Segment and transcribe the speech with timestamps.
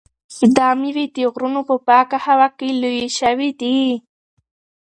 [0.57, 3.79] دا مېوې د غرونو په پاکه هوا کې لویې شوي دي.